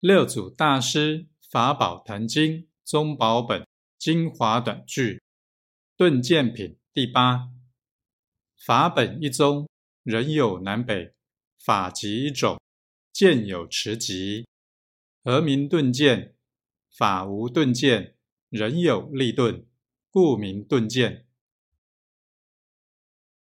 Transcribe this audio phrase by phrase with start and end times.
[0.00, 2.52] 六祖大师《法宝坛经》
[2.84, 3.66] 宗宝本
[3.98, 5.20] 精华短句，
[5.96, 7.50] 顿剑品第八。
[8.64, 9.68] 法本一宗，
[10.04, 11.14] 人有南北；
[11.58, 12.60] 法即一种，
[13.12, 14.46] 见有持极。
[15.24, 16.36] 何名顿见？
[16.96, 18.14] 法无顿见，
[18.50, 19.66] 人有立顿，
[20.10, 21.27] 故名顿见。